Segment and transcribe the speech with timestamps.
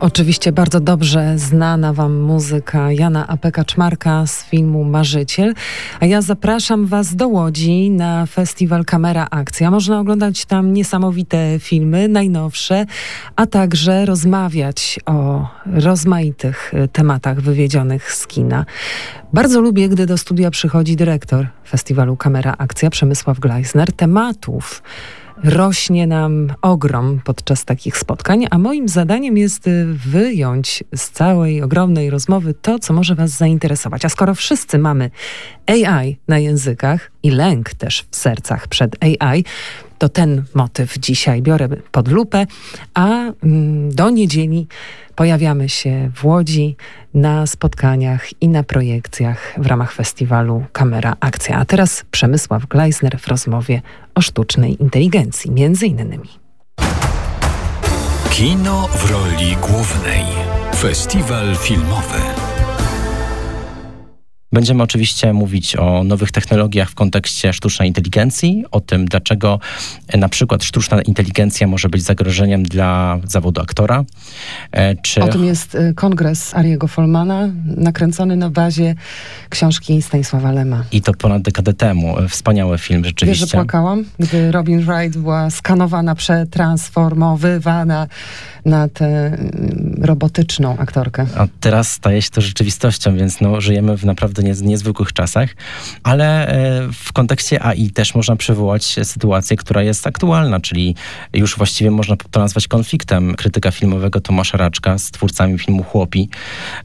[0.00, 5.54] Oczywiście bardzo dobrze znana Wam muzyka Jana Apeka Czmarka z filmu Marzyciel.
[6.00, 9.70] A ja zapraszam Was do Łodzi na festiwal Kamera Akcja.
[9.70, 12.86] Można oglądać tam niesamowite filmy, najnowsze,
[13.36, 18.64] a także rozmawiać o rozmaitych y, tematach wywiedzionych z kina.
[19.32, 23.92] Bardzo lubię, gdy do studia przychodzi dyrektor festiwalu Kamera Akcja, Przemysław Gleisner.
[23.92, 24.82] Tematów
[25.44, 32.10] rośnie nam ogrom podczas takich spotkań, a moim zadaniem jest y, wyjąć z całej ogromnej
[32.10, 34.04] rozmowy to, co może Was zainteresować.
[34.04, 35.10] A skoro wszyscy mamy
[35.66, 39.44] AI na językach i lęk też w sercach przed AI,
[39.98, 42.46] to ten motyw dzisiaj biorę pod lupę,
[42.94, 43.08] a
[43.42, 44.66] mm, do niedzieli
[45.14, 46.76] pojawiamy się w Łodzi
[47.14, 51.56] na spotkaniach i na projekcjach w ramach festiwalu Kamera Akcja.
[51.58, 53.82] A teraz Przemysław Gleisner w rozmowie
[54.14, 56.28] o sztucznej inteligencji, między innymi.
[58.30, 60.24] Kino w roli głównej.
[60.74, 62.47] Festiwal filmowy.
[64.52, 69.60] Będziemy oczywiście mówić o nowych technologiach w kontekście sztucznej inteligencji, o tym, dlaczego
[70.14, 74.04] na przykład sztuczna inteligencja może być zagrożeniem dla zawodu aktora.
[74.72, 75.22] E, czy...
[75.22, 78.94] O tym jest e, kongres Ariego Folmana, nakręcony na bazie
[79.48, 80.84] książki Stanisława Lema.
[80.92, 82.16] I to ponad dekadę temu.
[82.28, 83.44] Wspaniały film, rzeczywiście.
[83.44, 88.06] Wiesz, że płakałam, gdy Robin Wright była skanowana, przetransformowywana
[88.64, 91.26] na tę mm, robotyczną aktorkę.
[91.36, 95.56] A teraz staje się to rzeczywistością, więc no, żyjemy w naprawdę nie, niezwykłych czasach,
[96.02, 100.94] ale e, w kontekście AI też można przywołać sytuację, która jest aktualna, czyli
[101.32, 106.28] już właściwie można to nazwać konfliktem krytyka filmowego Tomasza Raczka z twórcami filmu Chłopi.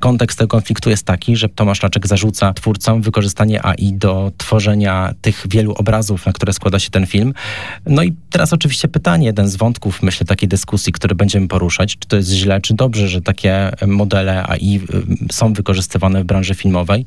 [0.00, 5.44] Kontekst tego konfliktu jest taki, że Tomasz Raczek zarzuca twórcom wykorzystanie AI do tworzenia tych
[5.48, 7.34] wielu obrazów, na które składa się ten film.
[7.86, 11.96] No i teraz oczywiście pytanie, jeden z wątków, myślę, takiej dyskusji, który będziemy poruszać, poruszać,
[11.98, 14.80] czy to jest źle, czy dobrze, że takie modele AI
[15.30, 17.06] y, są wykorzystywane w branży filmowej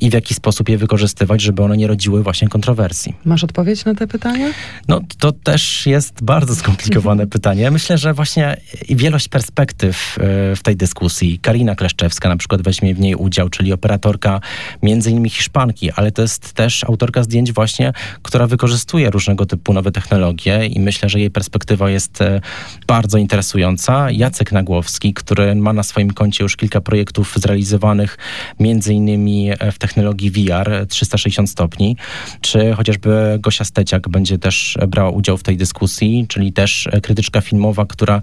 [0.00, 3.14] i w jaki sposób je wykorzystywać, żeby one nie rodziły właśnie kontrowersji.
[3.24, 4.48] Masz odpowiedź na te pytania?
[4.88, 7.70] No to też jest bardzo skomplikowane pytanie.
[7.70, 8.56] Myślę, że właśnie
[8.88, 10.18] wielość perspektyw
[10.52, 11.38] y, w tej dyskusji.
[11.38, 14.40] Karina Kleszczewska na przykład weźmie w niej udział, czyli operatorka
[14.82, 17.92] między innymi Hiszpanki, ale to jest też autorka zdjęć właśnie,
[18.22, 22.40] która wykorzystuje różnego typu nowe technologie i myślę, że jej perspektywa jest y,
[22.86, 28.18] bardzo interesująca Jacek Nagłowski, który ma na swoim koncie już kilka projektów zrealizowanych
[28.60, 31.96] między innymi e, w technologii VR 360 stopni,
[32.40, 37.40] czy chociażby Gosia Steciak będzie też brała udział w tej dyskusji, czyli też e, krytyczka
[37.40, 38.20] filmowa, która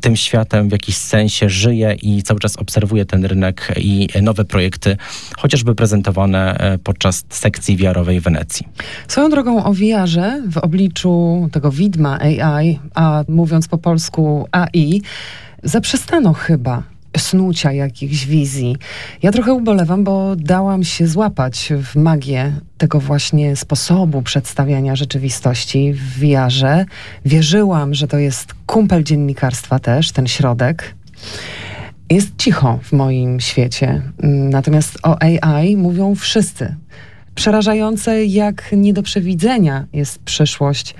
[0.00, 4.96] tym światem w jakiś sensie żyje i cały czas obserwuje ten rynek i nowe projekty,
[5.38, 8.68] chociażby prezentowane e, podczas sekcji VR-owej w Wenecji.
[9.08, 15.02] Swoją drogą o VR-ze w obliczu tego widma AI, a mówiąc po polsku AI,
[15.62, 18.76] zaprzestano chyba snucia jakichś wizji.
[19.22, 26.18] Ja trochę ubolewam, bo dałam się złapać w magię tego właśnie sposobu przedstawiania rzeczywistości w
[26.18, 26.84] wiarze.
[27.24, 30.94] Wierzyłam, że to jest kumpel dziennikarstwa też, ten środek.
[32.10, 34.02] Jest cicho w moim świecie.
[34.22, 36.76] Natomiast o AI mówią wszyscy.
[37.34, 40.94] Przerażające, jak nie do przewidzenia jest przyszłość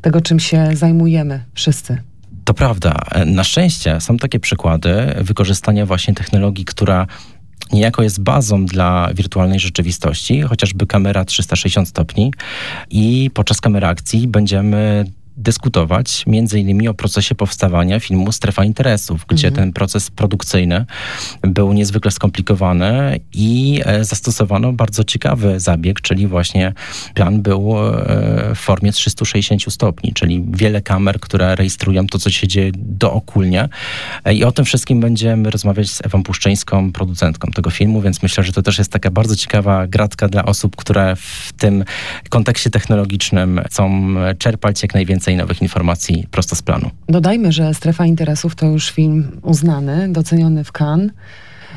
[0.00, 1.98] tego, czym się zajmujemy wszyscy.
[2.48, 2.94] To prawda.
[3.26, 7.06] Na szczęście są takie przykłady wykorzystania właśnie technologii, która
[7.72, 12.32] niejako jest bazą dla wirtualnej rzeczywistości, chociażby kamera 360 stopni
[12.90, 15.04] i podczas kamery akcji będziemy
[15.38, 19.66] dyskutować między innymi o procesie powstawania filmu Strefa Interesów, gdzie mhm.
[19.66, 20.86] ten proces produkcyjny
[21.42, 26.72] był niezwykle skomplikowany i e, zastosowano bardzo ciekawy zabieg, czyli właśnie
[27.14, 32.48] plan był e, w formie 360 stopni, czyli wiele kamer, które rejestrują to, co się
[32.48, 33.68] dzieje dookulnie.
[34.24, 38.44] E, I o tym wszystkim będziemy rozmawiać z Ewą Puszczyńską, producentką tego filmu, więc myślę,
[38.44, 41.84] że to też jest taka bardzo ciekawa gratka dla osób, które w tym
[42.28, 46.90] kontekście technologicznym chcą czerpać jak najwięcej więcej nowych informacji prosto z planu.
[47.08, 51.10] Dodajmy, że Strefa Interesów to już film uznany, doceniony w Cannes.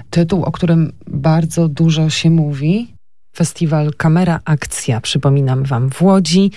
[0.09, 2.94] Tytuł, o którym bardzo dużo się mówi.
[3.33, 6.51] Festiwal Kamera Akcja, przypominam Wam, w Łodzi.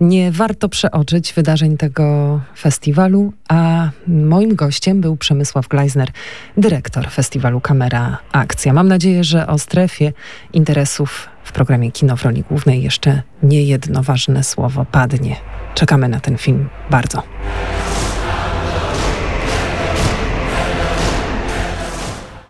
[0.00, 6.10] Nie warto przeoczyć wydarzeń tego festiwalu, a moim gościem był Przemysław Gleisner,
[6.56, 8.72] dyrektor festiwalu Kamera Akcja.
[8.72, 10.12] Mam nadzieję, że o strefie
[10.52, 15.36] interesów w programie Kino w roli głównej jeszcze nie jedno ważne słowo padnie.
[15.74, 17.22] Czekamy na ten film bardzo.